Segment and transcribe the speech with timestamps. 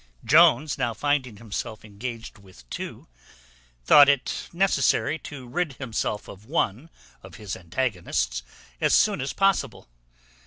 [0.25, 3.05] Jones now finding himself engaged with two,
[3.85, 6.89] thought it necessary to rid himself of one
[7.21, 8.41] of his antagonists
[8.81, 9.87] as soon as possible.